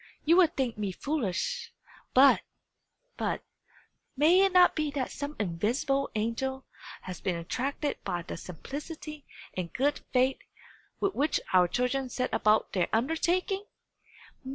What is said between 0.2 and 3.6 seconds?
"You will think me foolish but but